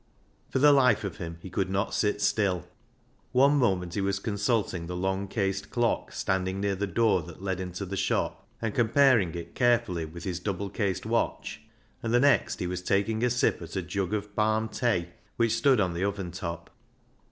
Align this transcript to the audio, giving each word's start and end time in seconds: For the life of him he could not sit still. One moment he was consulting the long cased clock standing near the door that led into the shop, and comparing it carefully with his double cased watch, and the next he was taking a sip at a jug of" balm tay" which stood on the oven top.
For 0.49 0.57
the 0.57 0.71
life 0.71 1.03
of 1.03 1.17
him 1.17 1.37
he 1.41 1.51
could 1.51 1.69
not 1.69 1.93
sit 1.93 2.21
still. 2.23 2.67
One 3.33 3.55
moment 3.57 3.93
he 3.93 4.01
was 4.01 4.17
consulting 4.17 4.87
the 4.87 4.95
long 4.95 5.27
cased 5.27 5.69
clock 5.69 6.11
standing 6.11 6.59
near 6.59 6.75
the 6.75 6.87
door 6.87 7.21
that 7.21 7.43
led 7.43 7.59
into 7.59 7.85
the 7.85 7.95
shop, 7.95 8.47
and 8.63 8.73
comparing 8.73 9.35
it 9.35 9.53
carefully 9.53 10.05
with 10.05 10.23
his 10.23 10.39
double 10.39 10.71
cased 10.71 11.05
watch, 11.05 11.61
and 12.01 12.11
the 12.11 12.19
next 12.19 12.59
he 12.59 12.65
was 12.65 12.81
taking 12.81 13.23
a 13.23 13.29
sip 13.29 13.61
at 13.61 13.75
a 13.75 13.83
jug 13.83 14.11
of" 14.15 14.33
balm 14.35 14.69
tay" 14.69 15.09
which 15.37 15.55
stood 15.55 15.79
on 15.79 15.93
the 15.93 16.03
oven 16.03 16.31
top. 16.31 16.71